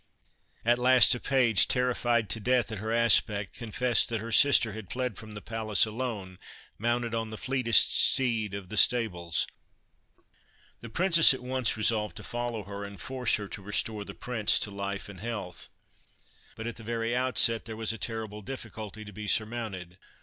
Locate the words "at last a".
0.65-1.19